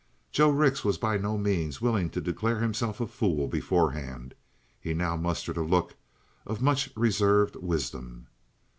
[0.31, 4.33] Joe Rix was by no means willing to declare himself a fool beforehand.
[4.79, 5.95] He now mustered a look
[6.43, 8.25] of much reserved wisdom.